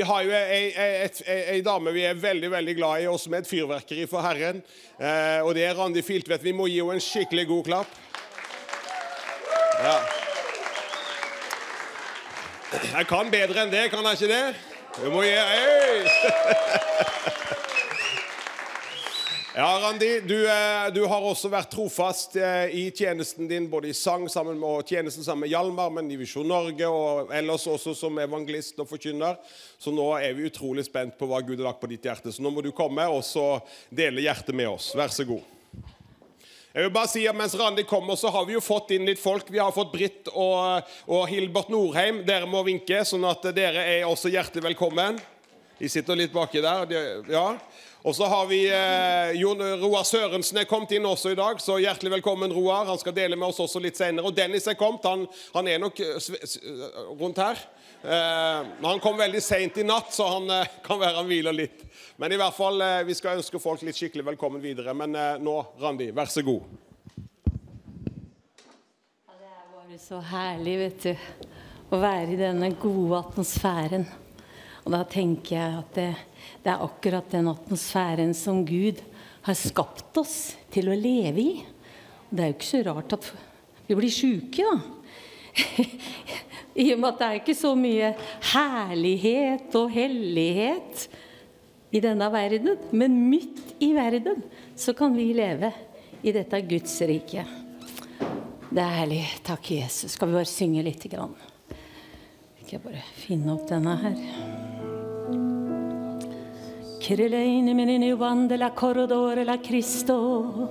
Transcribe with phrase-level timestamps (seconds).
[0.00, 3.28] Vi har jo ei, ei, ei, ei dame vi er veldig veldig glad i, også
[3.34, 4.62] med et fyrverkeri for Herren.
[4.96, 6.40] Eh, og det er Randi Filtvedt.
[6.40, 7.98] Vi må gi henne en skikkelig god klapp.
[9.76, 9.98] Ja.
[12.78, 14.46] Jeg kan bedre enn det, kan jeg ikke det?
[15.02, 16.78] Vi må gi Hei!
[19.54, 23.94] Ja, Randi, du, eh, du har også vært trofast eh, i tjenesten din, både i
[23.98, 27.96] sang sammen med, og tjenesten sammen med Hjalmar, men i Visjon Norge, og ellers også
[27.98, 29.40] som evangelist og forkynner.
[29.74, 32.30] Så nå er vi utrolig spent på hva Gud har lagt på ditt hjerte.
[32.30, 33.56] Så nå må du komme og så
[33.90, 34.92] dele hjertet med oss.
[34.94, 35.42] Vær så god.
[36.70, 39.18] Jeg vil bare si at Mens Randi kommer, så har vi jo fått inn litt
[39.18, 39.50] folk.
[39.50, 42.22] Vi har fått Britt og, og Hilbert Norheim.
[42.22, 45.18] Dere må vinke, sånn at dere er også hjertelig velkommen.
[45.80, 46.84] De sitter litt baki der.
[46.86, 47.00] De,
[47.32, 47.46] ja.
[48.04, 51.76] Og så har vi eh, Jon Roar Sørensen er kommet inn også i dag, så
[51.80, 52.86] hjertelig velkommen, Roar.
[52.88, 54.24] Han skal dele med oss også litt senere.
[54.28, 55.04] Og Dennis er kommet.
[55.08, 57.60] Han, han er nok eh, eh, rundt her.
[58.02, 61.84] Eh, han kom veldig seint i natt, så han eh, kan være han hviler litt.
[62.20, 64.96] Men i hvert fall, eh, vi skal ønske folk litt skikkelig velkommen videre.
[64.96, 66.64] Men nå, Randi, vær så god.
[69.28, 71.28] Ja, det er bare så herlig, vet du,
[71.92, 74.08] å være i denne gode atmosfæren.
[74.84, 76.10] Og da tenker jeg at det,
[76.64, 79.02] det er akkurat den atmosfæren som Gud
[79.46, 80.38] har skapt oss
[80.72, 81.52] til å leve i.
[82.30, 83.30] Det er jo ikke så rart at
[83.88, 84.78] vi blir sjuke, da.
[86.80, 88.12] I og med at det er ikke så mye
[88.52, 91.08] herlighet og hellighet
[91.90, 92.78] i denne verden.
[92.94, 94.44] Men midt i verden
[94.78, 95.72] så kan vi leve
[96.22, 97.44] i dette Guds rike.
[98.70, 99.24] Det er herlig.
[99.42, 100.14] Takk, Jesus.
[100.14, 101.34] Skal vi bare synge lite grann?
[102.60, 104.59] Skal jeg bare finne opp denne her.
[107.00, 110.68] Kreleine minini wande la corridore la Cristo.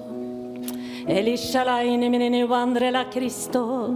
[1.07, 3.89] Elishalaine minini wande la Cristo.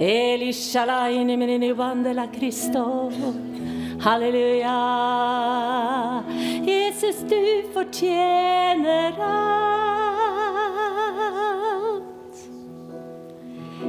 [0.00, 3.10] Elishalaine minini wande la Cristo.
[4.00, 4.78] Halleluja.
[6.64, 9.62] Jesus, du fortjener alt.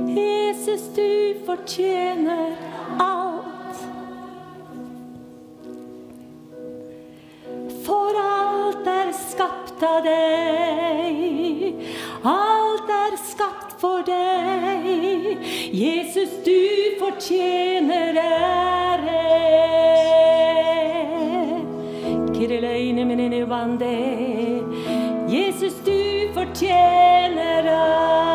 [0.05, 2.55] Jesus, du fortjener
[2.99, 3.38] alt.
[7.89, 11.79] For alt er skapt av deg.
[12.29, 15.41] Alt er skapt for deg.
[15.73, 16.59] Jesus, du
[17.01, 19.19] fortjener ære.
[25.29, 28.28] Jesus, du fortjener alt.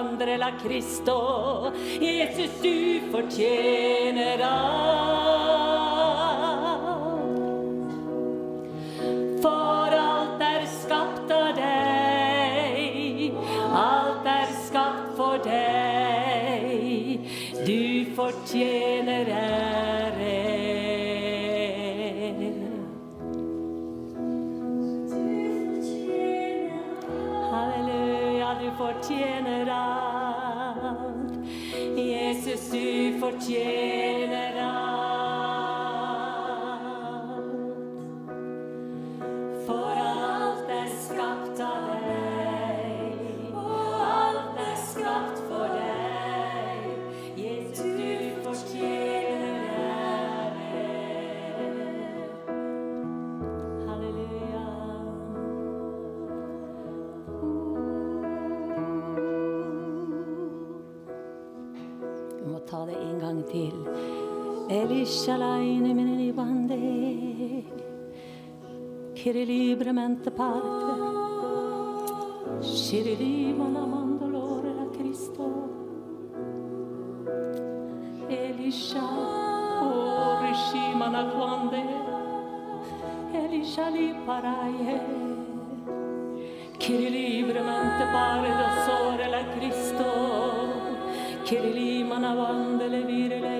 [0.00, 1.72] Vandre la Kristo.
[2.00, 5.29] Jesus, du fortjener alt.
[81.12, 81.74] Ana quando
[83.34, 85.00] ele já lhe paraie
[86.78, 90.04] che libremente pare da sole la Cristo
[91.42, 93.58] che li manavande le virele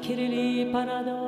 [0.00, 1.21] che li parado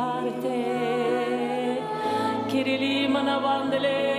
[0.00, 0.58] parte.
[2.50, 4.09] Kirili manavandele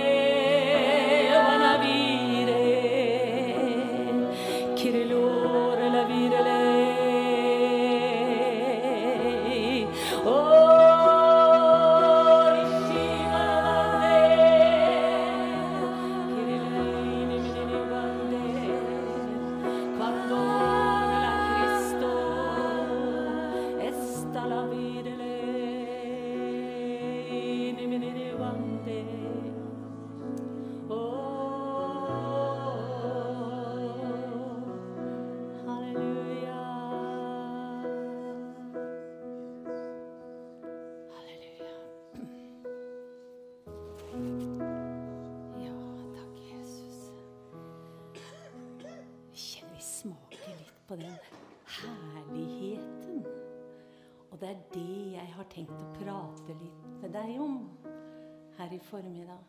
[58.72, 59.40] i formiddag.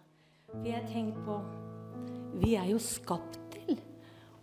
[0.51, 1.39] For jeg har tenkt på
[2.43, 3.77] Vi er jo skapt til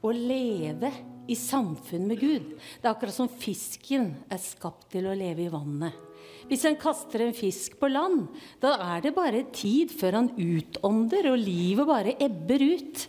[0.01, 0.91] å leve
[1.31, 2.55] i samfunn med Gud.
[2.81, 6.07] Det er akkurat som fisken er skapt til å leve i vannet.
[6.51, 8.25] Hvis en kaster en fisk på land,
[8.63, 13.05] da er det bare tid før han utånder, og livet bare ebber ut.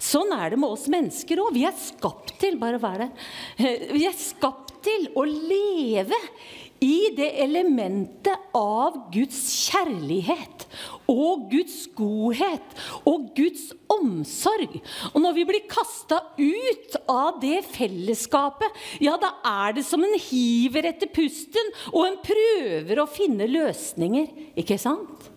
[0.00, 1.52] Sånn er det med oss mennesker òg.
[1.54, 3.86] Vi er skapt til bare å være der.
[3.92, 6.18] Vi er skapt til å leve
[6.80, 10.59] i det elementet av Guds kjærlighet
[11.10, 12.76] og Guds godhet
[13.08, 14.78] og Guds omsorg.
[15.12, 19.34] Og når vi blir kasta ut av det fellesskapet, ja, da
[19.66, 24.30] er det som en hiver etter pusten, og en prøver å finne løsninger.
[24.60, 25.30] Ikke sant?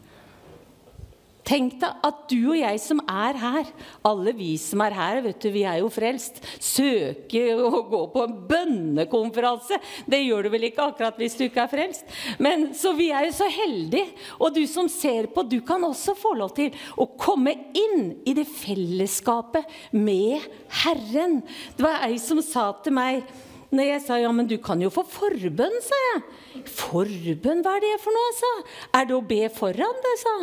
[1.44, 3.70] Tenk deg at du og jeg som er her,
[4.08, 8.24] alle vi som er her, vet du, vi er jo frelst, søker å gå på
[8.24, 9.80] en bønnekonferanse.
[10.08, 12.08] Det gjør du vel ikke akkurat hvis du ikke er frelst.
[12.40, 14.14] Men Så vi er jo så heldige.
[14.40, 18.36] Og du som ser på, du kan også få lov til å komme inn i
[18.38, 20.44] det fellesskapet med
[20.84, 21.42] Herren.
[21.76, 23.28] Det var ei som sa til meg
[23.74, 26.24] når jeg sa ja, men du kan jo få forbønn, sa jeg.
[26.70, 28.52] Forbønn, hva er det for noe, sa
[29.00, 30.34] Er det å be foran det, sa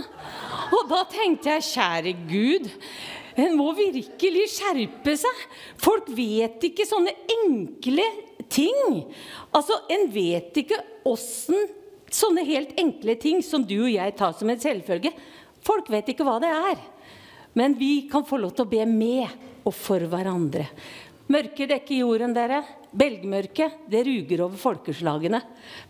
[0.75, 2.67] Og da tenkte jeg, kjære Gud,
[3.39, 5.45] en må virkelig skjerpe seg.
[5.81, 8.07] Folk vet ikke sånne enkle
[8.51, 9.05] ting.
[9.55, 11.71] Altså, en vet ikke åssen
[12.11, 15.15] sånne helt enkle ting som du og jeg tar som en selvfølge.
[15.65, 16.83] Folk vet ikke hva det er.
[17.55, 19.31] Men vi kan få lov til å be med
[19.67, 20.67] og for hverandre.
[21.31, 22.65] Mørket dekker jorden, dere.
[22.91, 25.39] Belgmørket, det ruger over folkeslagene.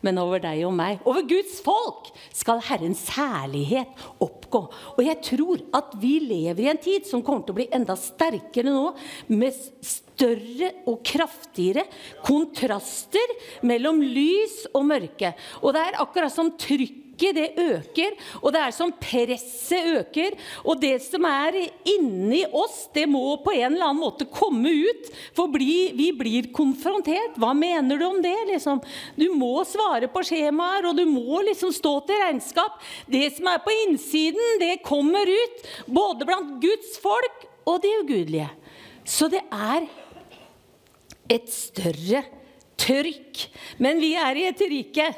[0.05, 4.67] Men over deg og meg, over Guds folk, skal Herrens herlighet oppgå.
[4.99, 7.97] Og jeg tror at vi lever i en tid som kommer til å bli enda
[7.97, 8.91] sterkere nå,
[9.33, 11.87] med større og kraftigere
[12.26, 13.33] kontraster
[13.65, 15.33] mellom lys og mørke.
[15.65, 20.37] Og det er akkurat som trykket det øker, og det er som presset øker.
[20.65, 21.59] Og det som er
[21.89, 25.11] inni oss, det må på en eller annen måte komme ut.
[25.37, 27.37] For bli, vi blir konfrontert.
[27.41, 28.37] Hva mener du om det?
[28.53, 28.81] Liksom?
[29.19, 32.81] Du må svare på skjemaer, og du må liksom stå til regnskap.
[33.11, 35.65] Det som er på innsiden, det kommer ut.
[35.87, 38.50] Både blant Guds folk og de ugudelige.
[39.05, 39.89] Så det er
[41.31, 42.25] et større
[42.81, 43.45] trykk.
[43.83, 45.11] Men vi er i et rike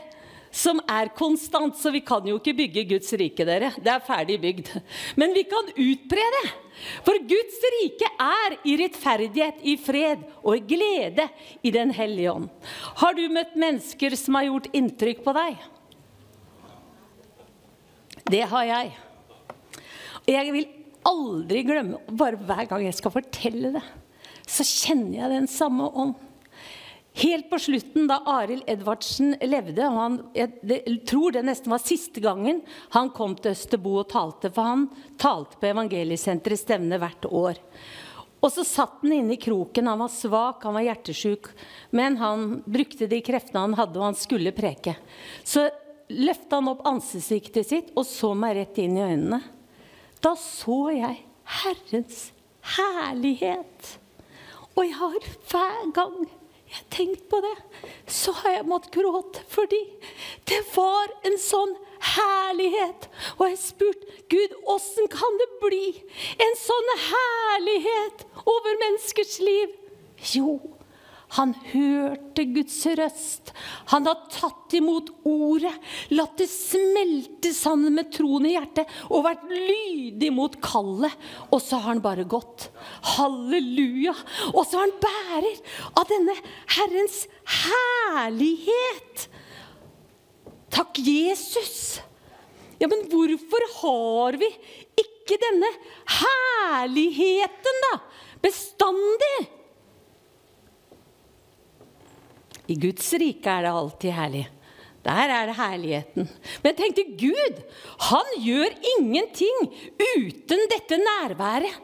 [0.53, 3.71] som er konstant, så vi kan jo ikke bygge Guds rike, dere.
[3.81, 4.69] Det er ferdig bygd.
[5.17, 6.43] Men vi kan utbre det.
[7.07, 11.27] For Guds rike er i rettferdighet, i fred og i glede
[11.65, 12.51] i Den hellige ånd.
[13.01, 15.57] Har du møtt mennesker som har gjort inntrykk på deg?
[18.29, 18.93] Det har jeg.
[20.23, 20.69] Og jeg vil
[21.09, 23.85] aldri glemme, bare hver gang jeg skal fortelle det,
[24.47, 26.15] så kjenner jeg den samme ånd.
[27.15, 32.23] Helt på slutten, da Arild Edvardsen levde og han, Jeg tror det nesten var siste
[32.25, 32.63] gangen
[32.95, 34.49] han kom til Østerbo og talte.
[34.49, 34.87] For han
[35.21, 37.61] talte på Evangeliesenterets stevne hvert år.
[38.43, 39.87] Og så satt han inne i kroken.
[39.93, 41.53] Han var svak, han var hjertesjuk.
[41.95, 44.97] Men han brukte de kreftene han hadde, og han skulle preke.
[45.45, 45.69] Så
[46.09, 49.43] løfta han opp ansiktet sitt og så meg rett inn i øynene.
[50.23, 51.21] Da så jeg
[51.61, 52.31] Herrens
[52.77, 53.97] herlighet.
[54.73, 56.23] Og jeg har hver gang
[56.73, 57.57] jeg har tenkt på det,
[58.09, 59.81] så har jeg måttet gråte fordi
[60.49, 61.75] det var en sånn
[62.17, 63.09] herlighet.
[63.37, 65.85] Og jeg spurte Gud, åssen kan det bli
[66.41, 69.77] en sånn herlighet over menneskers liv?
[70.33, 70.57] Jo,
[71.33, 73.53] Han hørte Guds røst.
[73.93, 75.73] Han har tatt imot ordet,
[76.13, 81.15] latt det smelte sammen med troen i hjertet og vært lydig mot kallet.
[81.49, 82.69] Og så har han bare gått.
[83.15, 84.15] Halleluja!
[84.53, 85.63] Og så er han bærer
[86.03, 86.37] av denne
[86.77, 87.23] Herrens
[87.63, 89.27] herlighet.
[90.73, 92.03] Takk, Jesus.
[92.81, 94.49] Ja, men hvorfor har vi
[95.01, 95.69] ikke denne
[96.21, 97.99] herligheten, da?
[98.43, 99.62] Bestandig?
[102.73, 104.43] I Guds rike er det alltid herlig.
[105.03, 106.29] Der er det herligheten.
[106.63, 107.63] Men tenk til Gud!
[108.09, 109.65] Han gjør ingenting
[109.99, 111.81] uten dette nærværet.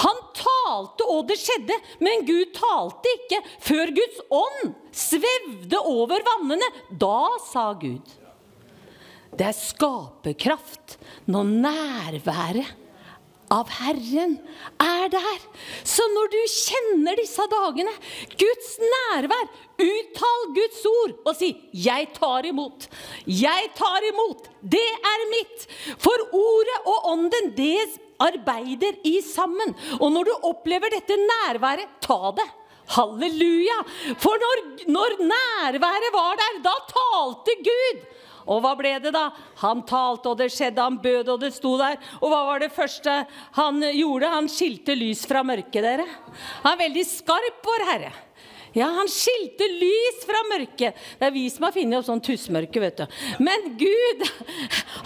[0.00, 6.68] Han talte, og det skjedde, men Gud talte ikke før Guds ånd svevde over vannene.
[6.90, 8.14] Da sa Gud.
[9.30, 10.96] Det er skaperkraft
[11.30, 12.79] når nærværet
[13.50, 14.36] av Herren
[14.80, 15.40] er der.
[15.86, 17.92] Så når du kjenner disse dagene,
[18.38, 19.48] Guds nærvær,
[19.80, 22.86] uttal Guds ord og si 'Jeg tar imot'.
[23.26, 24.48] Jeg tar imot.
[24.62, 25.66] Det er mitt.
[25.98, 29.74] For ordet og ånden, det arbeider i sammen.
[30.00, 32.48] Og når du opplever dette nærværet, ta det.
[32.90, 33.78] Halleluja!
[34.18, 38.00] For når, når nærværet var der, da talte Gud.
[38.46, 39.28] Og hva ble det, da?
[39.64, 42.00] Han talte, og det skjedde, han bød, og det sto der.
[42.20, 43.20] Og hva var det første
[43.58, 44.32] han gjorde?
[44.32, 46.08] Han skilte lys fra mørket, dere.
[46.64, 48.12] Han er veldig skarp, vår Herre.
[48.76, 50.98] Ja, han skilte lys fra mørket.
[51.18, 53.16] Det er vi som har funnet opp sånn tussmørke, vet du.
[53.42, 54.22] Men Gud,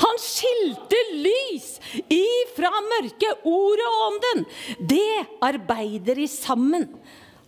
[0.04, 1.70] han skilte lys
[2.12, 3.46] ifra mørket.
[3.48, 4.44] Ordet og ånden,
[4.92, 6.90] det arbeider i sammen.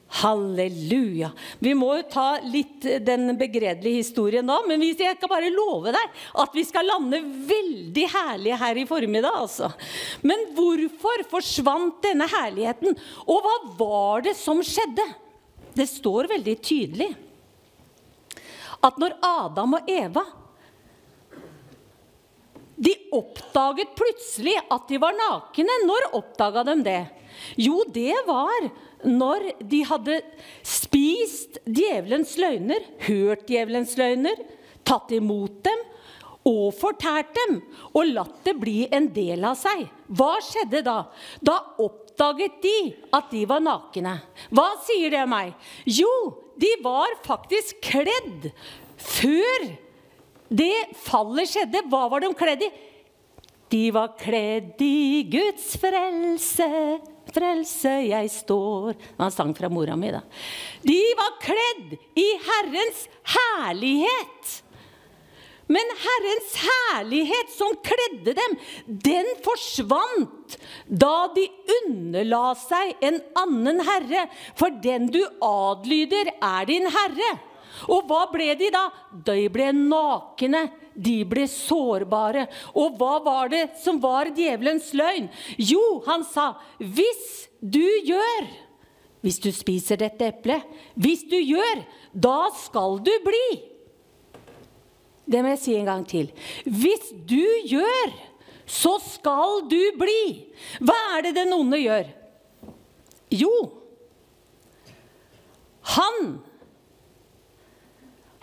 [0.07, 1.33] Halleluja.
[1.59, 6.23] Vi må jo ta litt den begredelige historien nå, men jeg skal bare love deg
[6.43, 9.35] at vi skal lande veldig herlig her i formiddag.
[9.43, 9.73] altså.
[10.23, 12.97] Men hvorfor forsvant denne herligheten?
[13.27, 15.05] Og hva var det som skjedde?
[15.77, 17.11] Det står veldig tydelig
[18.87, 20.23] at når Adam og Eva
[22.77, 25.79] de oppdaget plutselig at de var nakne.
[25.89, 27.03] Når oppdaga de det?
[27.61, 28.71] Jo, det var
[29.07, 30.21] når de hadde
[30.67, 34.41] spist djevelens løgner, hørt djevelens løgner,
[34.87, 35.85] tatt imot dem
[36.47, 37.59] og fortært dem
[37.91, 39.87] og latt det bli en del av seg.
[40.07, 40.99] Hva skjedde da?
[41.43, 42.77] Da oppdaget de
[43.17, 44.19] at de var nakne.
[44.55, 45.55] Hva sier det meg?
[45.91, 46.13] Jo,
[46.57, 48.51] de var faktisk kledd
[48.97, 49.67] før
[50.49, 51.83] det fallet skjedde.
[51.91, 52.71] Hva var de kledd i?
[53.75, 56.71] De var kledd i Guds frelse
[57.35, 60.23] frelse jeg står en sang fra mora mi, da.
[60.87, 63.03] De var kledd i Herrens
[63.37, 64.55] herlighet.
[65.67, 68.55] Men Herrens herlighet som kledde dem,
[68.87, 70.55] den forsvant
[70.87, 71.49] da de
[71.81, 74.29] underla seg en annen herre.
[74.59, 77.33] For den du adlyder, er din herre.
[77.91, 78.87] Og hva ble de da?
[79.27, 80.69] De ble nakne.
[80.97, 82.47] De ble sårbare.
[82.75, 85.29] Og hva var det som var djevelens løgn?
[85.61, 88.55] Jo, han sa, hvis du gjør
[89.25, 90.63] Hvis du spiser dette eplet,
[90.95, 91.81] hvis du gjør,
[92.15, 93.47] da skal du bli.
[95.27, 96.29] Det må jeg si en gang til.
[96.63, 98.13] Hvis du gjør,
[98.71, 100.47] så skal du bli.
[100.79, 102.13] Hva er det den onde gjør?
[103.35, 103.51] Jo,
[105.97, 106.39] han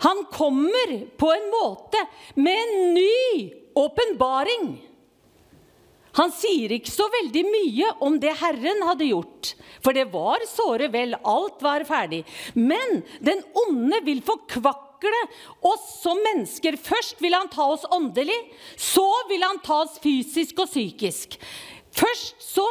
[0.04, 2.00] han kommer på en måte
[2.36, 4.74] med en ny åpenbaring.
[6.14, 10.86] Han sier ikke så veldig mye om det Herren hadde gjort, for det var såre
[10.92, 12.22] vel, alt var ferdig.
[12.54, 15.22] Men den onde vil forkvakle
[15.66, 16.78] oss som mennesker.
[16.78, 18.38] Først vil han ta oss åndelig,
[18.78, 21.34] så vil han ta oss fysisk og psykisk.
[21.94, 22.68] Først så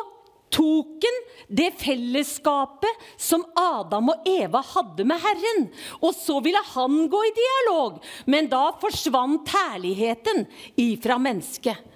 [0.53, 1.21] tok han
[1.53, 5.65] det fellesskapet som Adam og Eva hadde med Herren.
[6.01, 10.45] Og så ville han gå i dialog, men da forsvant herligheten
[10.79, 11.89] ifra mennesket.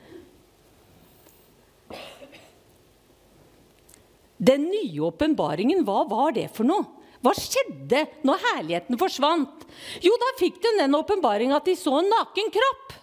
[4.38, 6.86] Den nye åpenbaringen, hva var det for noe?
[7.26, 9.64] Hva skjedde når herligheten forsvant?
[10.06, 12.94] Jo, da fikk de den åpenbaringa at de så en naken kropp.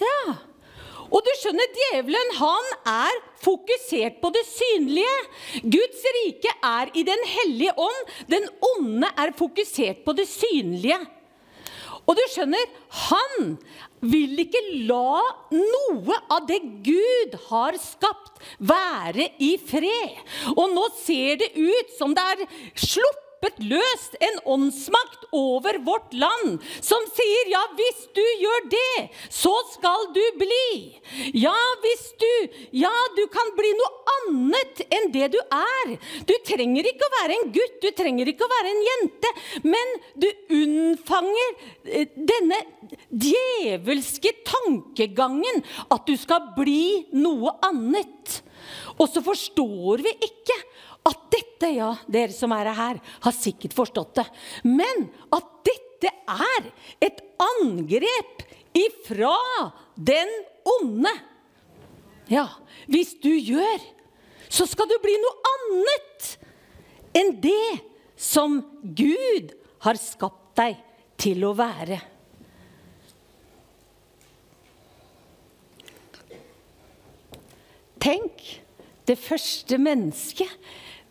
[0.00, 0.36] Ja,
[1.10, 5.16] og du skjønner, djevelen han er fokusert på det synlige.
[5.62, 8.14] Guds rike er i Den hellige ånd.
[8.30, 10.98] Den onde er fokusert på det synlige.
[12.06, 12.62] Og du skjønner,
[13.08, 13.56] han
[14.06, 20.18] vil ikke la noe av det Gud har skapt, være i fred.
[20.54, 22.44] Og nå ser det ut som det er
[22.78, 29.10] sluppet sluppet løs en åndsmakt over vårt land som sier ja, hvis du gjør det,
[29.30, 31.00] så skal du bli.
[31.34, 32.26] Ja, hvis du
[32.72, 35.96] Ja, du kan bli noe annet enn det du er.
[36.26, 39.32] Du trenger ikke å være en gutt, du trenger ikke å være en jente,
[39.64, 42.60] men du unnfanger eh, denne
[43.10, 48.40] djevelske tankegangen at du skal bli noe annet.
[48.96, 50.56] Og så forstår vi ikke
[51.06, 54.26] at dette, ja, dere som er her, har sikkert forstått det,
[54.66, 56.70] men at dette er
[57.06, 58.42] et angrep
[58.76, 59.36] ifra
[59.94, 60.32] den
[60.66, 61.12] onde.
[62.30, 62.48] Ja,
[62.90, 63.84] hvis du gjør,
[64.50, 66.32] så skal du bli noe annet
[67.16, 67.78] enn det
[68.18, 69.54] som Gud
[69.86, 70.78] har skapt deg
[71.20, 72.00] til å være.
[78.02, 78.42] Tenk,
[79.06, 80.50] det første mennesket,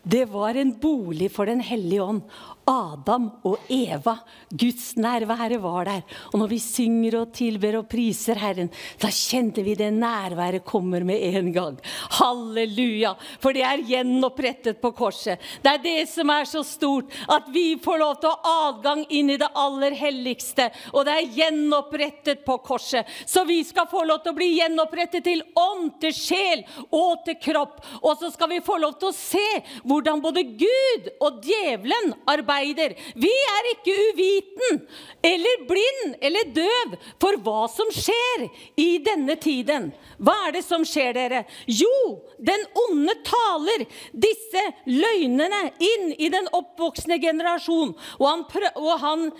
[0.06, 2.22] det var en bolig for Den hellige ånd.
[2.66, 4.16] Adam og Eva.
[4.50, 6.02] Guds nærvære var der.
[6.32, 11.04] Og når vi synger og tilber og priser Herren, da kjente vi det nærværet kommer
[11.06, 11.76] med en gang.
[12.18, 13.14] Halleluja!
[13.42, 15.38] For det er gjenopprettet på korset.
[15.62, 19.04] Det er det som er så stort, at vi får lov til å ha adgang
[19.14, 20.66] inn i det aller helligste.
[20.90, 23.06] Og det er gjenopprettet på korset.
[23.26, 27.38] Så vi skal få lov til å bli gjenopprettet til ånd, til sjel og til
[27.46, 27.78] kropp.
[28.02, 29.46] Og så skal vi få lov til å se
[29.86, 32.94] hvordan både Gud og djevelen arbeider arbeider.
[33.14, 34.80] Vi er ikke uviten
[35.24, 38.46] eller blind eller døv for hva som skjer
[38.80, 39.92] i denne tiden.
[40.18, 41.44] Hva er det som skjer, dere?
[41.66, 47.94] Jo, den onde taler disse løgnene inn i den oppvoksende generasjon.
[48.18, 48.44] Og han,
[48.76, 49.30] og han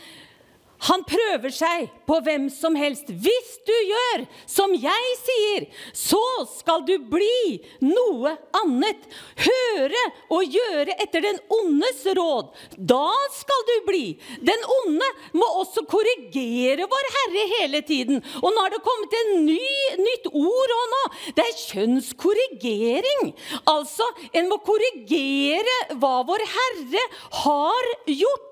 [0.85, 3.09] han prøver seg på hvem som helst.
[3.09, 9.07] Hvis du gjør som jeg sier, så skal du bli noe annet.
[9.41, 10.03] Høre
[10.37, 12.53] og gjøre etter den ondes råd.
[12.77, 14.05] Da skal du bli.
[14.45, 18.23] Den onde må også korrigere vår Herre hele tiden.
[18.43, 19.61] Og nå har det kommet et ny,
[20.03, 21.05] nytt ord òg nå.
[21.39, 23.33] Det er kjønnskorrigering.
[23.73, 27.07] Altså, en må korrigere hva vår Herre
[27.45, 28.46] har gjort.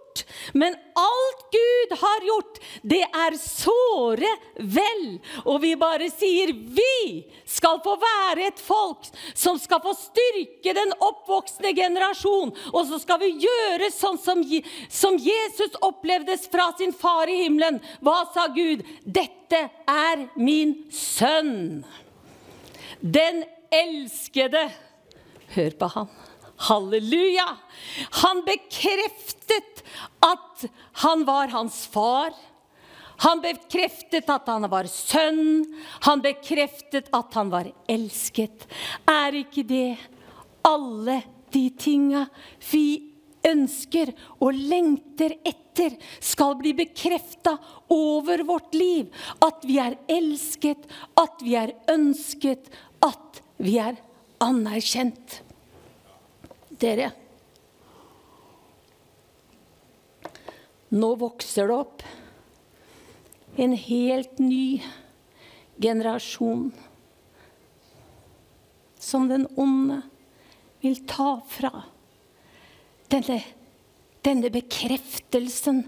[0.53, 5.05] Men alt Gud har gjort, det er såre vel.
[5.44, 10.94] Og vi bare sier vi skal få være et folk som skal få styrke den
[11.03, 12.55] oppvoksende generasjon.
[12.72, 14.44] Og så skal vi gjøre sånn som,
[14.88, 17.81] som Jesus opplevdes fra sin far i himmelen.
[18.05, 18.85] Hva sa Gud?
[19.05, 21.83] Dette er min sønn.
[23.00, 23.42] Den
[23.74, 24.68] elskede.
[25.55, 26.14] Hør på han.
[26.68, 27.46] Halleluja!
[28.22, 29.74] Han bekreftet
[30.25, 30.67] at
[31.05, 32.35] han var hans far.
[33.23, 35.65] Han bekreftet at han var sønn.
[36.07, 38.67] Han bekreftet at han var elsket.
[39.09, 39.97] Er ikke det
[40.65, 41.21] alle
[41.55, 42.25] de tinga
[42.71, 42.87] vi
[43.45, 47.57] ønsker og lengter etter, skal bli bekrefta
[47.93, 49.11] over vårt liv?
[49.45, 50.89] At vi er elsket,
[51.21, 52.71] at vi er ønsket,
[53.05, 53.99] at vi er
[54.43, 55.41] anerkjent.
[56.81, 57.13] Dere,
[60.95, 62.05] nå vokser det opp
[63.61, 64.83] en helt ny
[65.83, 66.69] generasjon
[69.03, 70.01] som den onde
[70.85, 71.73] vil ta fra.
[73.11, 73.43] Denne
[74.25, 75.83] denne bekreftelsen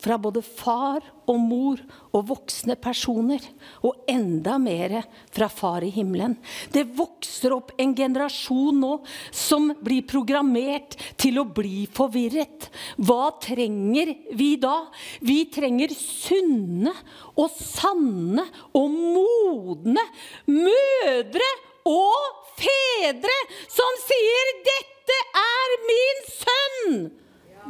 [0.00, 1.80] både far og mor
[2.16, 3.42] og voksne personer,
[3.86, 4.96] og enda mer
[5.30, 6.36] fra Far i himmelen.
[6.72, 8.92] Det vokser opp en generasjon nå
[9.30, 12.70] som blir programmert til å bli forvirret.
[12.98, 14.88] Hva trenger vi da?
[15.20, 16.94] Vi trenger sunne
[17.36, 20.06] og sanne og modne
[20.50, 21.50] mødre
[21.88, 27.10] og fedre som sier 'Dette er min sønn'.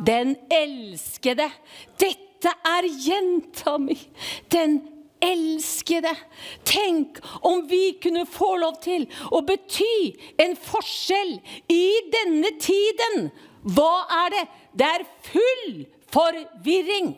[0.07, 1.51] Den elskede.
[2.01, 3.97] Dette er jenta mi.
[4.53, 4.81] Den
[5.21, 6.15] elskede.
[6.65, 11.37] Tenk om vi kunne få lov til å bety en forskjell
[11.73, 13.29] i denne tiden.
[13.77, 14.47] Hva er det?
[14.81, 17.13] Det er full forvirring.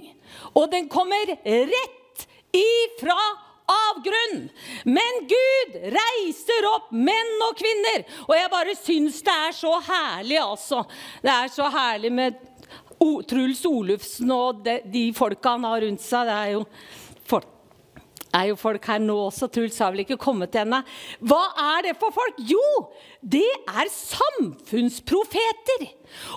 [0.59, 3.19] Og den kommer rett ifra
[3.73, 4.49] avgrunn.
[4.85, 8.05] Men Gud reiser opp menn og kvinner.
[8.27, 10.83] Og jeg bare syns det er så herlig, altså.
[11.23, 12.41] Det er så herlig med
[13.29, 16.29] Truls Olufsen og de, de folka han har rundt seg.
[16.29, 16.63] Det er jo
[17.29, 17.49] folk,
[18.33, 19.49] er jo folk her nå også.
[19.53, 20.83] Truls har vel ikke kommet til henne.
[21.21, 21.43] Hva
[21.77, 22.37] er det for folk?
[22.49, 22.63] Jo,
[23.21, 25.81] det er samfunnsprofeter.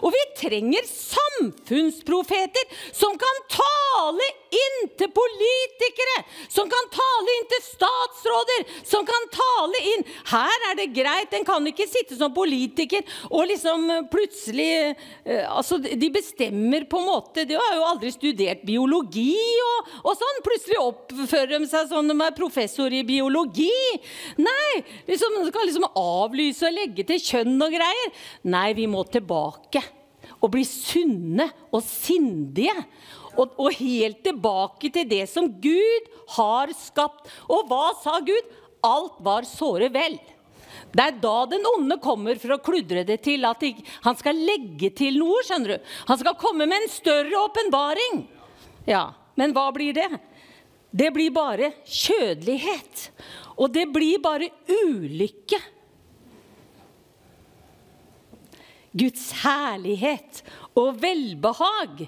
[0.02, 6.18] Og vi trenger samfunnsprofeter som kan tale inn til politikere,
[6.52, 11.48] som kan tale inn til statsråder, som kan tale inn Her er det greit, en
[11.48, 14.70] kan ikke sitte som politiker og liksom plutselig
[15.26, 19.34] eh, Altså, de bestemmer på en måte De har jo aldri studert biologi
[19.66, 20.42] og, og sånn.
[20.46, 23.72] Plutselig oppfører de seg som de er professor i biologi.
[24.42, 28.14] Nei, liksom, de skal liksom avlyse og legge til kjønn og greier.
[28.52, 29.65] Nei, vi må tilbake
[30.42, 32.76] og bli sunne og sindige.
[33.36, 37.28] Og, og, helt tilbake til det som Gud har skapt.
[37.52, 38.54] Og hva sa Gud?
[38.86, 40.16] Alt var såre vel.
[40.96, 43.44] Det er da den onde kommer for å kludre det til.
[43.48, 43.64] At
[44.06, 45.44] han skal legge til noe.
[45.44, 45.92] skjønner du.
[46.08, 48.24] Han skal komme med en større åpenbaring.
[48.88, 50.08] Ja, Men hva blir det?
[50.96, 53.10] Det blir bare kjødelighet.
[53.60, 55.60] Og det blir bare ulykke.
[58.96, 60.40] Guds herlighet
[60.80, 62.06] og velbehag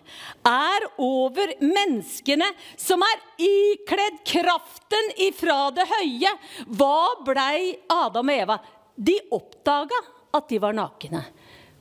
[0.48, 2.48] er over menneskene
[2.80, 6.32] som er ikledd kraften ifra det høye.
[6.80, 8.60] Hva blei Adam og Eva?
[8.96, 10.00] De oppdaga
[10.38, 11.26] at de var nakne.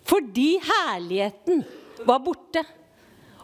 [0.06, 1.62] Fordi herligheten
[2.06, 2.62] var borte.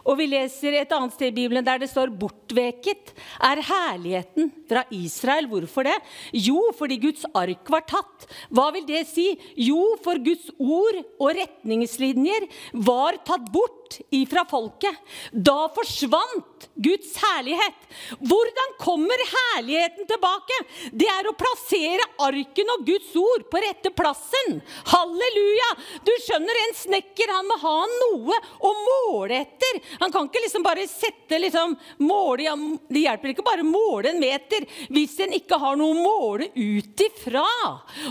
[0.03, 4.83] Og vi leser et annet sted i Bibelen der det står 'bortveket', er herligheten fra
[4.91, 5.47] Israel.
[5.47, 5.95] Hvorfor det?
[6.33, 8.27] Jo, fordi Guds ark var tatt.
[8.51, 9.37] Hva vil det si?
[9.55, 13.82] Jo, for Guds ord og retningslinjer var tatt bort
[14.13, 14.95] ifra folket.
[15.31, 17.79] Da forsvant Guds herlighet.
[18.19, 20.59] Hvordan kommer herligheten tilbake?
[20.91, 24.59] Det er å plassere arken og Guds ord på rette plassen.
[24.93, 25.69] Halleluja!
[26.07, 29.81] Du skjønner, en snekker han må ha noe å måle etter.
[30.01, 32.55] Han kan ikke liksom bare sette liksom, måle,
[32.89, 36.49] Det hjelper ikke bare å måle en meter hvis en ikke har noe å måle
[36.55, 37.45] ut ifra.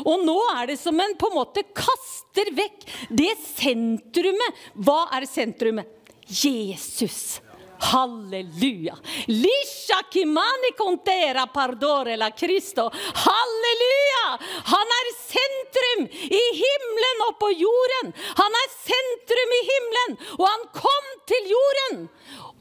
[0.05, 4.63] Og nå er det som en på en måte kaster vekk det sentrumet.
[4.75, 5.27] Hva er
[5.63, 5.87] sentrumet?
[6.27, 7.41] Jesus.
[7.79, 8.97] Halleluja.
[9.27, 12.91] Lisha kimani contera pardore la Cristo.
[12.93, 14.39] Halleluja!
[14.65, 18.13] Han er sentrum i himmelen og på jorden.
[18.39, 22.09] Han er sentrum i himmelen, og han kom til jorden.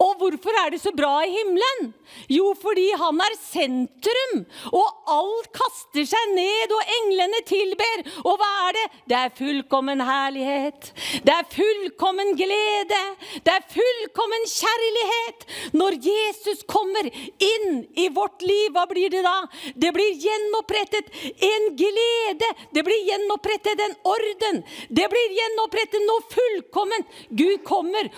[0.01, 1.91] Og hvorfor er det så bra i himmelen?
[2.31, 8.03] Jo, fordi han er sentrum, og alt kaster seg ned, og englene tilber.
[8.23, 8.85] Og hva er det?
[9.11, 10.91] Det er fullkommen herlighet.
[11.27, 13.01] Det er fullkommen glede.
[13.45, 15.45] Det er fullkommen kjærlighet.
[15.77, 19.37] Når Jesus kommer inn i vårt liv, hva blir det da?
[19.75, 21.11] Det blir gjenopprettet
[21.51, 22.49] en glede.
[22.73, 24.63] Det blir gjenopprettet en orden.
[24.89, 27.21] Det blir gjenopprettet noe fullkomment.
[27.29, 28.09] Gud kommer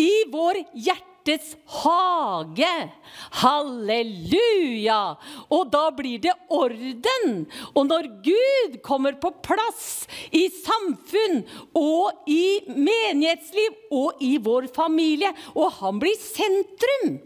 [0.00, 2.90] i vår hjerte hjertets hage.
[3.30, 5.16] Halleluja!
[5.50, 7.46] Og da blir det orden.
[7.74, 15.32] Og når Gud kommer på plass i samfunn og i menighetsliv og i vår familie,
[15.54, 17.18] og han blir sentrum,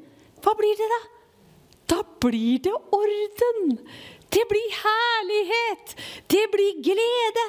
[0.43, 1.01] hva blir det da?
[1.89, 3.79] Da blir det orden.
[4.29, 5.97] Det blir herlighet.
[6.29, 7.47] Det blir glede.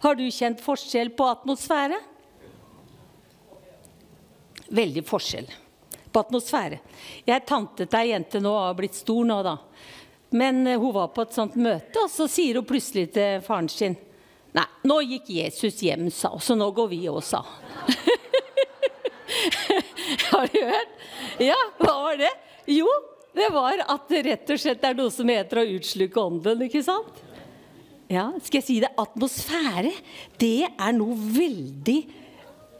[0.00, 1.98] Har du kjent forskjell på atmosfære?
[4.68, 5.48] Veldig forskjell
[6.12, 6.80] på atmosfære.
[7.28, 9.56] Jeg tantet ei jente nå, har blitt stor nå, da.
[10.30, 13.70] Men eh, hun var på et sånt møte, og så sier hun plutselig til faren
[13.72, 13.96] sin
[14.56, 17.42] Nei, nå gikk Jesus hjem, sa hun, så nå går vi òg, sa
[20.30, 20.94] Har du hørt?
[21.44, 22.30] Ja, hva var det?
[22.72, 22.88] Jo,
[23.36, 26.80] det var at det rett og slett er noe som heter å utslukke ånden, ikke
[26.84, 27.20] sant?
[28.08, 28.88] Ja, skal jeg si det?
[28.98, 29.92] Atmosfære,
[30.40, 31.98] det er noe veldig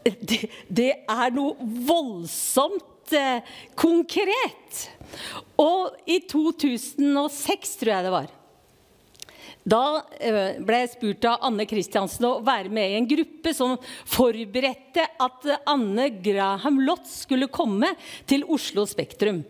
[0.09, 1.53] det, det er noe
[1.85, 3.45] voldsomt eh,
[3.79, 4.83] konkret.
[5.59, 8.29] Og i 2006, tror jeg det var,
[9.69, 9.83] da
[10.23, 13.75] eh, ble jeg spurt av Anne Kristiansen å være med i en gruppe som
[14.07, 17.91] forberedte at Anne Graham Lotz skulle komme
[18.29, 19.43] til Oslo Spektrum.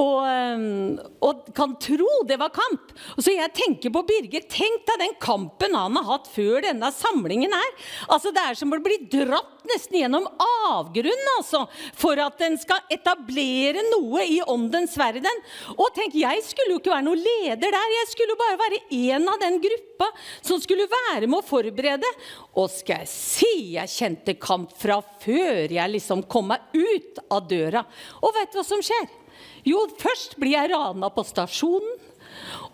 [0.00, 2.92] Og, ehm, og, kan tro det var kamp.
[3.16, 4.46] Og så jeg tenker på Birger.
[4.48, 7.72] Tenk deg den kampen han har hatt før denne samlingen her.
[8.08, 10.24] Altså Det er som å bli dratt nesten gjennom
[10.70, 11.66] avgrunnen altså,
[11.98, 15.42] for at en skal etablere noe i åndens verden.
[15.76, 17.96] Og tenk, jeg skulle jo ikke være noen leder der.
[17.98, 20.08] Jeg skulle bare være en av den gruppa
[20.40, 22.08] som skulle være med å forberede.
[22.56, 27.44] Og skal jeg si jeg kjente kamp fra før jeg liksom kom meg ut av
[27.50, 27.84] døra.
[28.24, 29.19] Og vet du hva som skjer?
[29.66, 31.98] Jo, først blir jeg rana på stasjonen.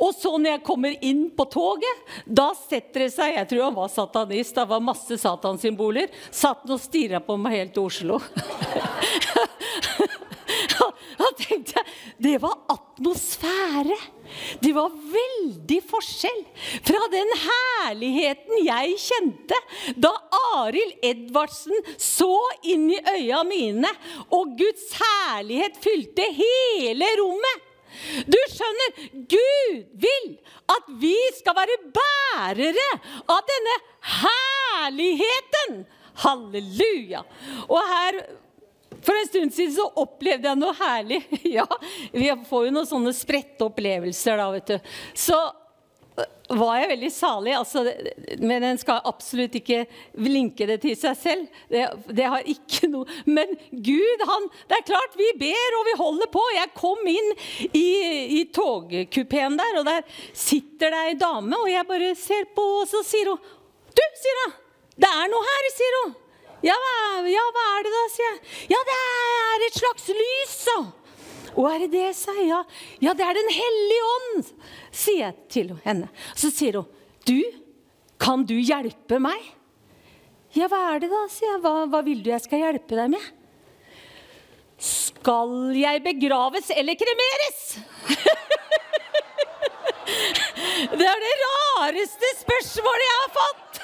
[0.02, 3.78] Og så når jeg kommer inn på toget, da setter det seg Jeg tror han
[3.78, 4.58] var satanist.
[4.58, 6.12] Det var masse satansymboler.
[6.30, 8.20] Satt han og stirra på meg helt til Oslo.
[11.20, 11.94] Da tenkte jeg
[12.28, 13.98] Det var atmosfære.
[14.62, 16.40] Det var veldig forskjell
[16.86, 19.58] fra den herligheten jeg kjente
[20.02, 20.10] da
[20.56, 22.32] Arild Edvardsen så
[22.66, 23.92] inn i øya mine,
[24.34, 27.62] og Guds herlighet fylte hele rommet.
[28.26, 28.98] Du skjønner,
[29.30, 30.32] Gud vil
[30.74, 32.88] at vi skal være bærere
[33.30, 33.76] av denne
[34.22, 35.84] herligheten.
[36.16, 37.22] Halleluja.
[37.68, 38.20] Og her
[39.06, 41.22] for en stund siden så opplevde jeg noe herlig.
[41.56, 41.66] Ja,
[42.12, 44.90] Vi får jo noen sånne spredte opplevelser da, vet du.
[45.14, 46.26] Så øh,
[46.58, 47.84] var jeg veldig salig, altså,
[48.42, 49.84] men en skal absolutt ikke
[50.22, 51.62] linke det til seg selv.
[51.70, 55.96] Det, det, har ikke noe Men Gud, han Det er klart, vi ber og vi
[56.02, 56.44] holder på.
[56.56, 57.32] Jeg kom inn
[57.70, 57.88] i,
[58.40, 62.90] i togkupeen der, og der sitter det ei dame, og jeg bare ser på, og
[62.90, 63.50] så sier hun
[63.96, 64.62] Du, sier hun.
[64.96, 66.16] Det er noe her, sier hun.
[66.66, 66.76] Ja,
[67.30, 68.38] ja, hva er det da, sier jeg.
[68.72, 70.76] Ja, det er et slags lys, så.
[71.56, 72.48] Å, er det det, sa jeg.
[72.50, 72.60] Ja.
[73.04, 74.38] ja, det er Den hellige ånd,
[74.90, 76.06] sier jeg til henne.
[76.36, 76.88] Så sier hun,
[77.28, 77.40] du,
[78.22, 79.40] kan du hjelpe meg?
[80.56, 81.62] Ja, hva er det da, sier jeg.
[81.64, 83.24] Hva, hva vil du jeg skal hjelpe deg med?
[84.76, 87.60] Skal jeg begraves eller kremeres?
[90.98, 93.74] det er det rareste spørsmålet jeg har fått!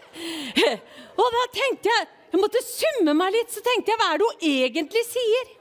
[1.20, 3.52] Og da tenkte jeg Jeg måtte summe meg litt.
[3.54, 5.52] Så tenkte jeg, hva er det hun egentlig sier?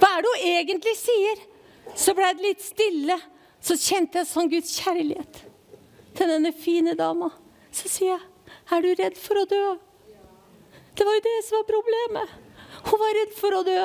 [0.00, 1.44] Hva er det hun egentlig sier?
[1.94, 3.18] Så ble det litt stille.
[3.60, 5.42] Så kjente jeg sånn Guds kjærlighet
[6.16, 7.28] til denne fine dama.
[7.70, 8.26] Så sier jeg,
[8.70, 9.78] 'Er du redd for å dø?'
[10.96, 12.28] Det var jo det som var problemet.
[12.88, 13.84] Hun var redd for å dø.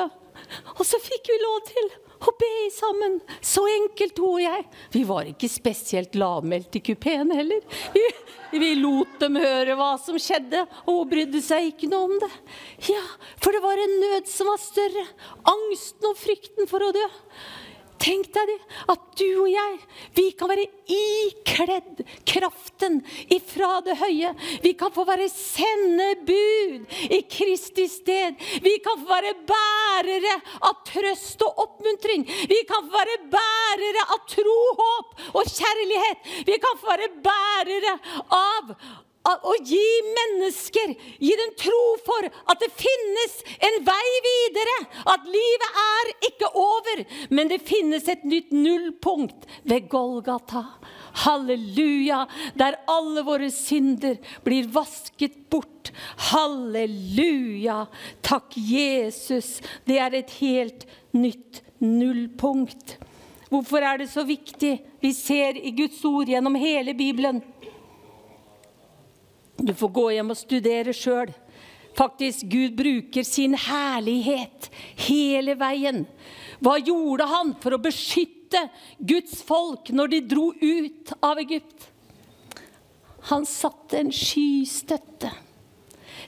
[0.78, 3.18] Og så fikk vi lov til å be sammen.
[3.40, 4.64] Så enkelt, hun og jeg.
[4.94, 7.60] Vi var ikke spesielt lavmælt i kupeen heller.
[7.94, 8.04] Vi,
[8.56, 12.32] vi, lot dem høre hva som skjedde, og hun brydde seg ikke noe om det.
[12.92, 13.04] Ja,
[13.42, 15.06] for det var en nød som var større.
[15.56, 17.06] Angsten og frykten for å dø.
[18.02, 18.56] Tenk deg det,
[18.92, 19.76] at du og jeg,
[20.16, 22.98] vi kan være ikledd kraften
[23.32, 24.32] ifra det høye.
[24.64, 26.84] Vi kan få være sendebud
[27.16, 28.36] i Kristi sted.
[28.64, 30.36] Vi kan få være bærere
[30.68, 32.26] av trøst og oppmuntring.
[32.26, 36.30] Vi kan få være bærere av tro, håp og kjærlighet.
[36.46, 37.98] Vi kan få være bærere
[38.36, 38.76] av
[39.26, 43.36] å gi mennesker, gi dem tro for at det finnes
[43.68, 44.76] en vei videre.
[45.14, 50.64] At livet er ikke over, men det finnes et nytt nullpunkt ved Golgata.
[51.24, 55.90] Halleluja, der alle våre synder blir vasket bort.
[56.30, 57.86] Halleluja.
[58.26, 59.58] Takk, Jesus.
[59.88, 60.86] Det er et helt
[61.16, 62.98] nytt nullpunkt.
[63.50, 64.74] Hvorfor er det så viktig?
[65.00, 67.38] Vi ser i Guds ord gjennom hele Bibelen
[69.66, 71.32] du får gå hjem og studere sjøl.
[71.96, 74.68] Faktisk, Gud bruker sin herlighet
[75.06, 76.04] hele veien.
[76.60, 78.66] Hva gjorde han for å beskytte
[79.00, 81.88] Guds folk når de dro ut av Egypt?
[83.32, 85.32] Han satte en skystøtte.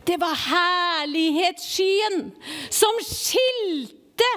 [0.09, 2.31] Det var herlighetsskyen
[2.73, 4.31] som skilte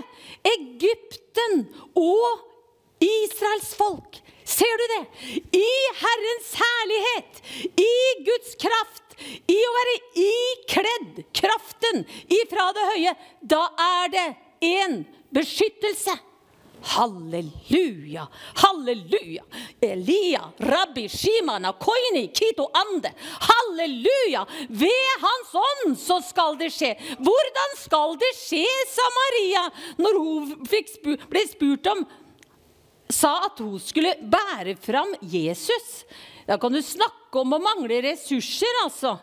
[0.51, 1.63] Egypten
[1.97, 4.19] og Israels folk
[4.51, 5.03] Ser du det?
[5.57, 5.69] I
[6.01, 7.41] Herrens herlighet,
[7.79, 7.93] i
[8.27, 9.15] Guds kraft,
[9.51, 12.03] i å være ikledd kraften
[12.41, 13.15] ifra det høye,
[13.53, 14.27] da er det
[14.71, 14.99] en
[15.35, 16.17] beskyttelse.
[16.81, 19.43] Halleluja, halleluja.
[19.81, 23.11] Elia, rabbi, shimana, koini, kito, ande.
[23.39, 24.45] Halleluja!
[24.69, 26.95] Ved Hans ånd så skal det skje.
[27.21, 29.67] Hvordan skal det skje, sa Maria,
[30.01, 30.55] når hun
[31.29, 32.01] ble spurt om
[33.15, 36.03] sa at hun skulle bære fram Jesus.
[36.47, 39.13] Da kan du snakke om å mangle ressurser, altså.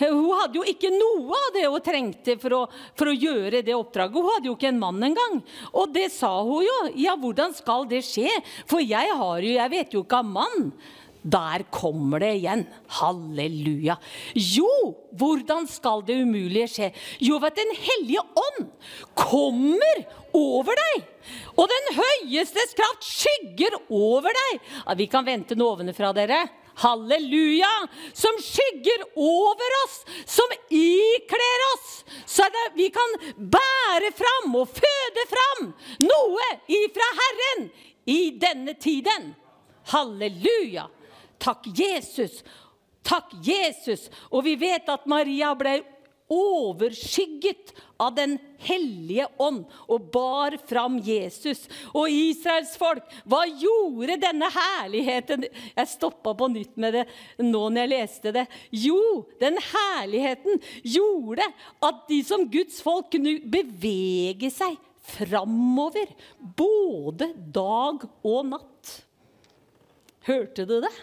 [0.00, 2.62] Hun hadde jo ikke noe av det hun trengte for å,
[2.98, 4.18] for å gjøre det oppdraget.
[4.18, 5.38] Hun hadde jo ikke en mann engang.
[5.72, 6.80] Og det sa hun jo.
[7.00, 8.28] Ja, hvordan skal det skje?
[8.70, 10.68] For jeg har jo, jeg vet jo ikke av mann.
[11.24, 12.66] Der kommer det igjen.
[12.98, 13.96] Halleluja.
[14.36, 14.68] Jo,
[15.16, 16.90] hvordan skal det umulige skje?
[17.24, 18.68] Jo, ved at Den hellige ånd
[19.16, 20.04] kommer
[20.34, 21.06] over deg.
[21.54, 24.60] Og den høyestes kraft skygger over deg.
[24.84, 26.42] Ja, vi kan vente novene fra dere.
[26.82, 27.70] Halleluja!
[28.12, 35.26] Som skygger over oss, som ikler oss, så det, vi kan bære fram og føde
[35.30, 35.68] fram
[36.02, 37.68] noe ifra Herren
[38.10, 39.32] i denne tiden.
[39.94, 40.88] Halleluja!
[41.38, 42.42] Takk, Jesus!
[43.04, 44.08] Takk, Jesus!
[44.32, 45.78] Og vi vet at Maria ble
[46.32, 51.64] overskygget av Den hellige ånd og bar fram Jesus.
[51.92, 57.04] Og Israels folk, hva gjorde denne herligheten Jeg stoppa på nytt med det
[57.44, 58.46] nå når jeg leste det.
[58.72, 61.46] Jo, den herligheten gjorde
[61.84, 66.08] at de som Guds folk kunne bevege seg framover,
[66.56, 68.94] både dag og natt.
[70.24, 70.94] Hørte du det?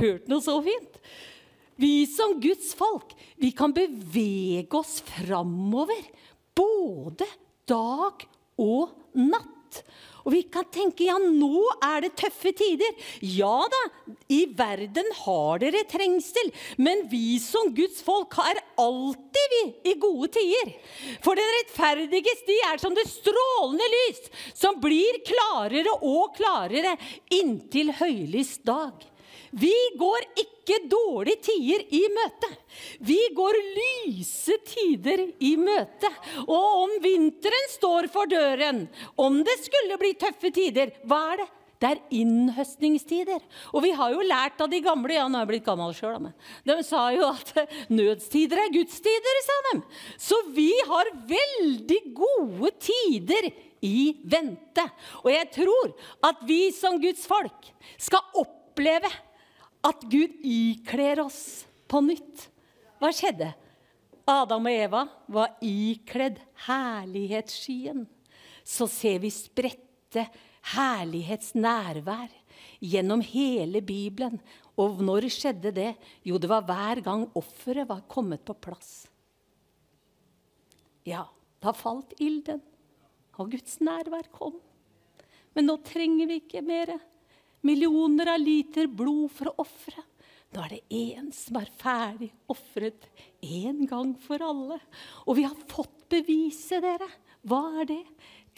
[0.00, 0.89] Hørte noe så fint?
[1.80, 6.02] Vi som Guds folk, vi kan bevege oss framover,
[6.56, 7.28] både
[7.70, 8.26] dag
[8.60, 9.80] og natt.
[10.20, 12.96] Og vi kan tenke ja, nå er det tøffe tider.
[13.24, 13.80] Ja da,
[14.28, 16.50] i verden har dere trengsel.
[16.76, 19.62] Men vi som Guds folk er alltid vi
[19.92, 20.74] i gode tider.
[21.24, 26.98] For den rettferdige sti er som det strålende lys, som blir klarere og klarere
[27.40, 29.09] inntil høylys dag.
[29.50, 32.50] Vi går ikke dårlige tider i møte.
[33.02, 36.10] Vi går lyse tider i møte.
[36.46, 38.84] Og om vinteren står for døren,
[39.18, 41.48] om det skulle bli tøffe tider, hva er det?
[41.80, 43.40] Det er innhøstningstider.
[43.72, 46.18] Og vi har jo lært av de gamle Ja, nå er jeg blitt gammel sjøl,
[46.20, 46.34] men
[46.68, 47.54] de sa jo at
[47.88, 49.80] nødstider er gudstider, sa de.
[50.20, 53.48] Så vi har veldig gode tider
[53.80, 54.84] i vente.
[55.24, 55.96] Og jeg tror
[56.28, 59.08] at vi som Guds folk skal oppleve
[59.86, 62.46] at Gud ikler oss på nytt.
[63.00, 63.52] Hva skjedde?
[64.28, 68.04] Adam og Eva var ikledd herlighetsskyen.
[68.62, 70.26] Så ser vi spredte
[70.74, 72.28] herlighetsnærvær
[72.84, 74.38] gjennom hele Bibelen.
[74.80, 75.92] Og når skjedde det?
[76.24, 79.08] Jo, det var hver gang offeret var kommet på plass.
[81.08, 81.24] Ja,
[81.60, 82.60] da falt ilden,
[83.40, 84.58] og Guds nærvær kom.
[85.56, 86.92] Men nå trenger vi ikke mer
[87.66, 90.04] millioner av liter blod for å ofre.
[90.50, 93.06] Nå er det én som er ferdig ofret
[93.44, 94.80] én gang for alle.
[95.28, 97.06] Og vi har fått beviset, dere.
[97.46, 98.02] Hva er det?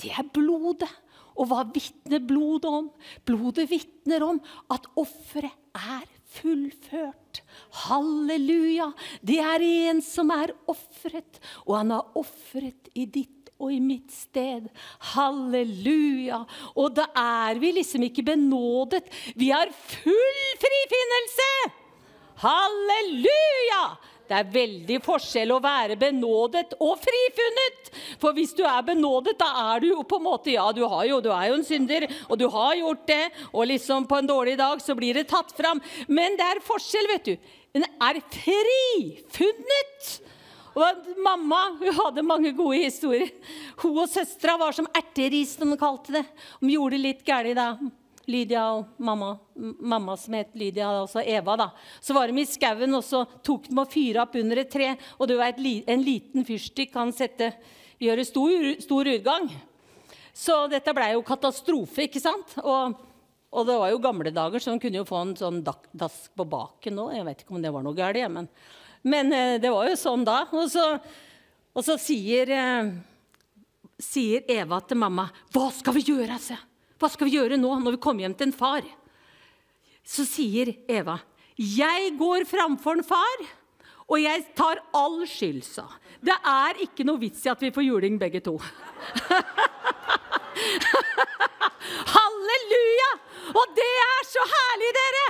[0.01, 0.91] Det er blodet.
[1.37, 2.89] Og hva vitner blodet om?
[3.29, 4.41] Blodet vitner om
[4.73, 7.43] at offeret er fullført.
[7.85, 8.91] Halleluja!
[9.25, 14.11] Det er en som er ofret, og han har ofret i ditt og i mitt
[14.15, 14.67] sted.
[15.15, 16.43] Halleluja!
[16.75, 19.05] Og da er vi liksom ikke benådet.
[19.39, 21.53] Vi har full frifinnelse!
[22.43, 23.85] Halleluja!
[24.33, 27.91] Det er veldig forskjell å være benådet og frifunnet.
[28.23, 31.19] For hvis du er benådet, da er du jo på en måte Ja, du, jo,
[31.21, 33.27] du er jo en synder, og du har gjort det.
[33.53, 35.83] Og liksom på en dårlig dag så blir det tatt fram.
[36.09, 37.35] Men det er forskjell, vet du.
[37.77, 40.03] Den er frifunnet.
[40.73, 43.33] Og Mamma hun hadde mange gode historier.
[43.83, 46.25] Hun og søstera var som erteris, som de kalte det.
[46.63, 47.75] De gjorde det litt galt da.
[48.31, 49.33] Lydia og mamma,
[49.83, 51.57] mamma som het Lydia, altså Eva.
[51.57, 51.69] da.
[52.01, 54.93] Så var de i skauen, og så tok de og fyra opp under et tre.
[55.19, 55.59] Og du vet,
[55.91, 57.53] en liten fyrstikk kan sette,
[58.03, 59.51] gjøre stor, stor utgang.
[60.33, 62.55] Så dette blei jo katastrofe, ikke sant?
[62.63, 62.95] Og,
[63.53, 66.47] og, det var jo gamle dager, så de kunne jo få en sånn dask på
[66.49, 67.17] baken òg.
[67.19, 68.49] Jeg vet ikke om det var noe galt, men,
[69.03, 70.45] men eh, det var jo sånn da.
[70.55, 70.87] Og så,
[71.75, 72.93] og så sier, eh,
[74.03, 76.57] sier Eva til mamma 'Hva skal vi gjøre?' Altså?
[76.99, 78.83] Hva skal vi gjøre nå når vi kommer hjem til en far?
[80.07, 81.21] Så sier Eva,
[81.59, 83.39] 'Jeg går framfor en far,
[84.09, 85.87] og jeg tar all skyld', sa
[86.23, 88.59] Det er ikke noe vits i at vi får juling begge to.
[92.15, 93.11] Halleluja!
[93.53, 95.25] Og det er så herlig, dere!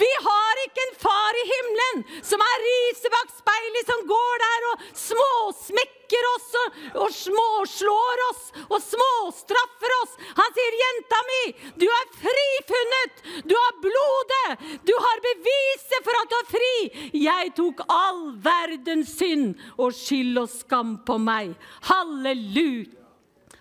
[0.00, 4.66] Vi har ikke en far i himmelen som er riset bak speilet, som går der
[4.70, 10.16] og småsmekker oss og, og småslår oss og småstraffer oss.
[10.40, 11.42] Han sier, 'Jenta mi,
[11.82, 13.24] du er frifunnet.
[13.44, 14.68] Du har blodet.
[14.88, 20.44] Du har beviset for at du er fri.' 'Jeg tok all verdens synd og skyld
[20.44, 21.56] og skam på meg.'
[21.90, 23.05] Halleluja.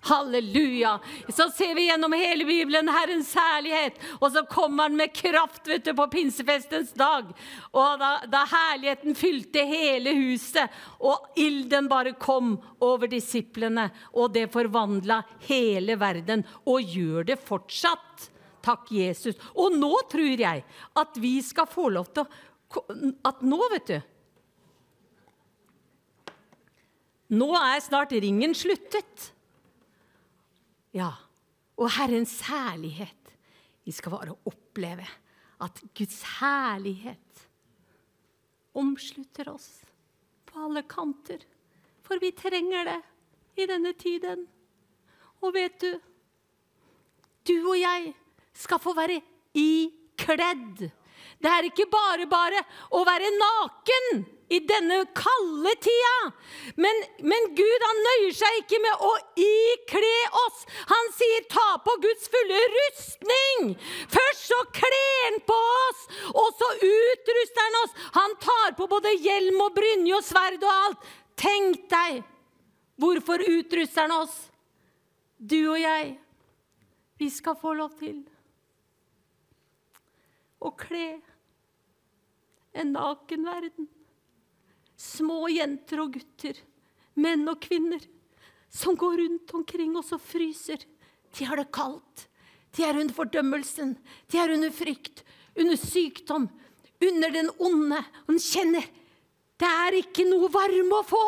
[0.06, 1.00] Halleluja.
[1.30, 3.98] Så ser vi gjennom hele Bibelen Herrens herlighet.
[4.20, 7.32] Og så kommer han med kraft vet du, på pinsefestens dag.
[7.74, 10.70] Og da, da herligheten fylte hele huset,
[11.02, 18.30] og ilden bare kom over disiplene, og det forvandla hele verden, og gjør det fortsatt.
[18.66, 19.38] Takk, Jesus.
[19.58, 20.66] Og nå tror jeg
[21.02, 22.44] at vi skal få lov til å
[23.30, 24.00] At nå, vet du
[27.38, 29.35] Nå er snart ringen sluttet.
[30.96, 31.12] Ja.
[31.76, 33.34] Og Herrens herlighet.
[33.84, 35.06] Vi skal bare oppleve
[35.62, 37.44] at Guds herlighet
[38.76, 39.70] omslutter oss
[40.48, 41.44] på alle kanter.
[42.06, 43.00] For vi trenger det
[43.64, 44.46] i denne tiden.
[45.44, 45.92] Og vet du
[47.46, 48.14] Du og jeg
[48.58, 49.20] skal få være
[49.54, 50.80] ikledd.
[51.38, 52.64] Det er ikke bare bare
[52.98, 56.18] å være naken i denne kalde tida.
[56.78, 60.14] Men, men, Gud han nøyer seg ikke med å ikle
[60.46, 60.64] oss.
[60.92, 63.76] Han sier 'ta på Guds fulle rustning'.
[64.16, 67.94] Først så kler han på oss, og så utruster han oss.
[68.20, 71.14] Han tar på både hjelm og brynje og sverd og alt.
[71.36, 72.24] Tenk deg!
[72.96, 74.36] Hvorfor utruster han oss?
[75.38, 76.16] du og jeg,
[77.20, 78.24] vi skal få lov til
[80.66, 81.20] å kle
[82.76, 83.90] en naken verden.
[84.96, 86.58] Små jenter og gutter,
[87.20, 88.02] menn og kvinner,
[88.72, 90.82] som går rundt omkring oss og fryser.
[91.36, 92.28] De har det kaldt.
[92.76, 93.96] De er under fordømmelsen.
[94.32, 95.24] De er under frykt,
[95.56, 96.48] under sykdom,
[97.04, 98.02] under den onde.
[98.28, 98.88] Og de kjenner
[99.56, 101.24] det er ikke noe varme å få.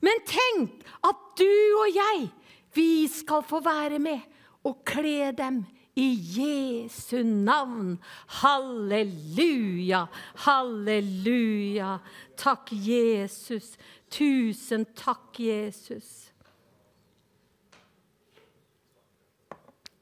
[0.00, 1.50] Men tenk at du
[1.82, 2.30] og jeg,
[2.72, 4.22] vi skal få være med
[4.64, 5.60] og kle dem
[5.94, 7.98] i Jesu navn.
[8.26, 11.98] Halleluja, halleluja.
[12.36, 13.76] Takk, Jesus.
[14.10, 16.30] Tusen takk, Jesus.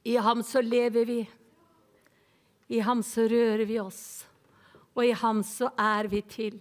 [0.04, 1.20] I ham så lever vi.
[2.68, 4.24] I ham så rører vi oss.
[4.94, 6.56] Og i ham så er vi til.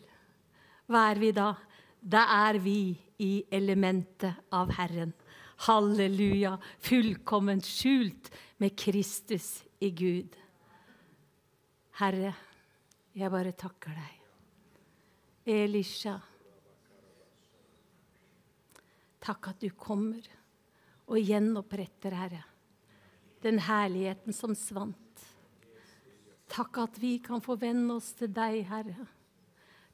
[0.88, 1.54] Hva er vi da?
[2.00, 5.14] Da er vi i elementet av Herren.
[5.66, 6.58] Halleluja.
[6.80, 8.30] Fullkomment skjult
[8.62, 10.36] med Kristus i Gud.
[11.98, 12.34] Herre,
[13.18, 14.14] jeg bare takker deg.
[15.48, 16.18] Elisha,
[19.24, 20.26] takk at du kommer
[21.08, 22.42] og gjenoppretter, Herre,
[23.42, 25.24] den herligheten som svant.
[26.52, 29.08] Takk at vi kan få venne oss til deg, Herre.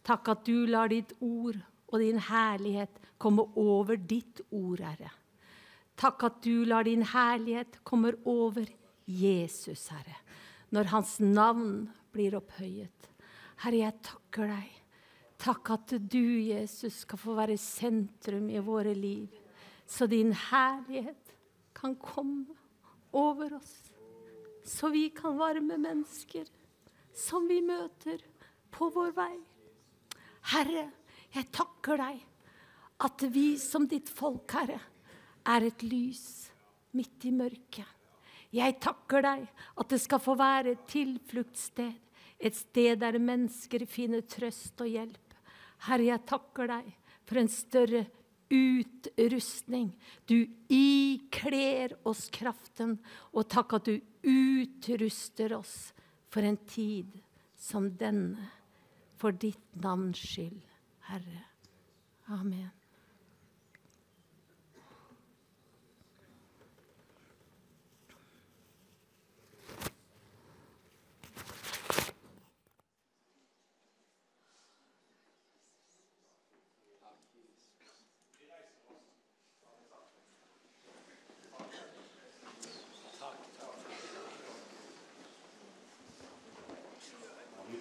[0.04, 1.62] Takk at du lar ditt ord
[1.94, 5.14] og din herlighet komme over ditt ord, Herre.
[6.00, 8.68] Takk at du lar din herlighet komme over
[9.06, 10.16] Jesus, Herre,
[10.74, 13.10] når hans navn blir opphøyet.
[13.64, 14.72] Herre, jeg takker deg.
[15.44, 19.28] Takk at du, Jesus, skal få være sentrum i våre liv,
[19.86, 21.34] så din herlighet
[21.76, 22.56] kan komme
[23.12, 23.74] over oss.
[24.64, 26.48] Så vi kan varme mennesker
[27.14, 28.22] som vi møter
[28.74, 29.34] på vår vei.
[30.54, 30.88] Herre,
[31.34, 32.24] jeg takker deg
[33.04, 34.80] at vi som ditt folk, Herre,
[35.46, 36.24] er et lys
[36.94, 37.90] midt i mørket.
[38.54, 39.46] Jeg takker deg
[39.82, 41.94] at det skal få være et tilfluktssted,
[42.44, 45.38] et sted der mennesker finner trøst og hjelp.
[45.88, 46.92] Herre, jeg takker deg
[47.26, 48.04] for en større
[48.54, 49.90] utrustning.
[50.30, 52.98] Du ikler oss kraften,
[53.34, 53.96] og takk at du
[54.30, 55.94] utruster oss
[56.34, 57.10] for en tid
[57.58, 58.52] som denne,
[59.18, 60.62] for ditt navns skyld,
[61.10, 61.44] Herre.
[62.34, 62.83] Amen.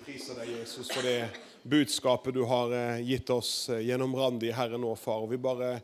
[0.02, 1.28] Priser deg, Jesus, for det
[1.62, 5.22] budskapet du har eh, gitt oss eh, gjennom Randi, Herre, nå, far.
[5.22, 5.76] Og vi bare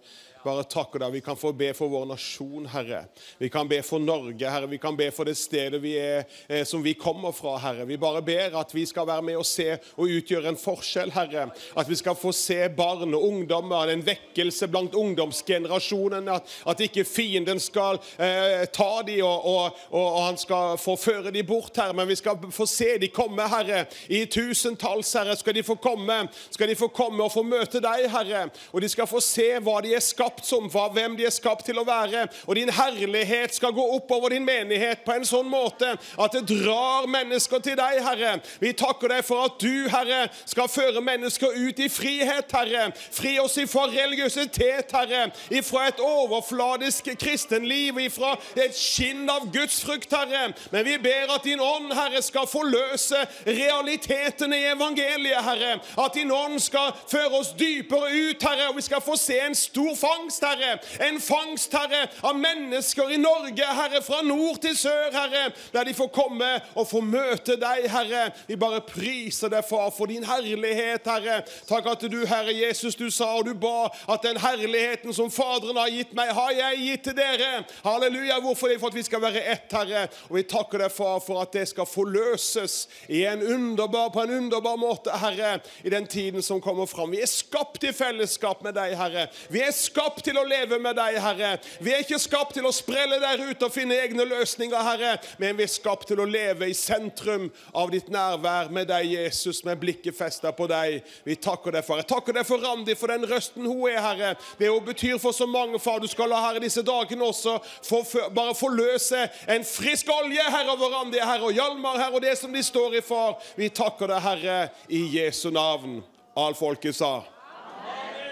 [0.49, 1.13] bare takker deg.
[1.19, 3.05] Vi kan få be for vår nasjon, Herre.
[3.39, 4.69] Vi kan be for Norge, Herre.
[4.71, 7.87] Vi kan be for det stedet vi er, eh, som vi kommer fra, Herre.
[7.89, 11.49] Vi bare ber at vi skal være med og se og utgjøre en forskjell, Herre.
[11.77, 16.29] At vi skal få se barn og ungdommer, en vekkelse blant ungdomsgenerasjonen.
[16.33, 20.97] At, at ikke fienden skal eh, ta dem og, og, og, og, han skal få
[21.01, 21.97] føre dem bort, Herre.
[21.97, 23.85] Men vi skal få se dem komme, Herre.
[24.09, 26.23] I tusentalls, Herre, skal de få komme.
[26.51, 28.49] Skal de få komme og få møte deg, Herre.
[28.73, 31.31] Og de skal få se hva de er skapt skapt som, for hvem de er
[31.31, 32.29] skapt til å være.
[32.47, 36.47] Og din herlighet skal gå opp over din menighet på en sånn måte at det
[36.49, 38.39] drar mennesker til deg, Herre.
[38.61, 42.93] Vi takker deg for at du, Herre, skal føre mennesker ut i frihet, Herre.
[42.95, 45.31] Fri oss ifra religiøsitet, Herre.
[45.51, 50.53] Ifra et overfladisk kristenliv, ifra et skinn av Guds frukt, Herre.
[50.73, 55.79] Men vi ber at din ånd, Herre, skal forløse realitetene i evangeliet, Herre.
[55.99, 59.57] At din ånd skal føre oss dypere ut, Herre, og vi skal få se en
[59.59, 60.79] stor fang fangst, Herre.
[61.09, 65.95] En fangst, Herre, av mennesker i Norge, Herre, fra nord til sør, Herre, der de
[65.95, 68.29] får komme og få møte deg, Herre.
[68.49, 71.41] Vi bare priser deg, far, for din herlighet, Herre.
[71.69, 75.79] Takk at du, Herre Jesus, du sa og du ba at den herligheten som Faderen
[75.79, 77.63] har gitt meg, har jeg gitt til dere.
[77.85, 78.41] Halleluja.
[78.43, 78.73] Hvorfor?
[78.79, 80.07] For at vi skal være ett, Herre.
[80.29, 82.81] Og vi takker deg, far, for at det skal forløses
[83.13, 87.13] i en underbar, på en underbar måte, Herre, i den tiden som kommer fram.
[87.15, 89.29] Vi er skapt i fellesskap med deg, Herre.
[89.53, 91.49] Vi er skapt skapt til å leve med deg, Herre.
[91.85, 95.59] Vi er ikke skapt til å sprelle der ute og finne egne løsninger, Herre, men
[95.59, 99.77] vi er skapt til å leve i sentrum av ditt nærvær med deg, Jesus, med
[99.83, 101.03] blikket festa på deg.
[101.27, 104.33] Vi takker deg for Jeg takker deg for Randi, for den røsten hun er, Herre.
[104.57, 106.01] Det hun betyr for så mange, far.
[106.01, 110.95] Du skal la Herre disse dagene også for, bare forløse en frisk olje, Herre, over
[110.97, 113.37] Randi, Herre, og Hjalmar, Herre, og det som de står i, far.
[113.61, 116.01] Vi takker deg, Herre, i Jesu navn.
[116.39, 117.19] All folket sa.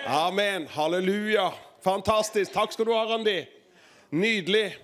[0.07, 0.69] Amen.
[0.71, 1.51] Halleluja.
[1.87, 2.51] Fantastisk.
[2.53, 3.45] Takk skal du ha, Randi.
[4.11, 4.75] Nydelig.